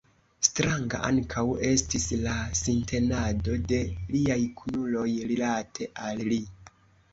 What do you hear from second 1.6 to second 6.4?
estis la sintenado de liaj kunuloj rilate al